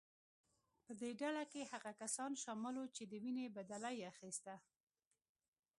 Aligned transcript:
په 0.85 0.91
دې 1.01 1.11
ډله 1.21 1.43
کې 1.51 1.69
هغه 1.71 1.91
کسان 2.01 2.31
شامل 2.43 2.75
وو 2.77 2.93
چې 2.95 3.03
د 3.05 3.13
وینې 3.23 3.45
بدله 3.57 3.89
یې 3.97 4.05
اخیسته. 4.13 4.55